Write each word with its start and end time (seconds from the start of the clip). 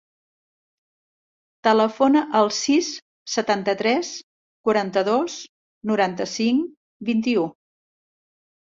Telefona 1.67 2.23
al 2.41 2.49
sis, 2.61 2.89
setanta-tres, 3.35 4.11
quaranta-dos, 4.71 5.39
noranta-cinc, 5.93 6.69
vint-i-u. 7.13 7.51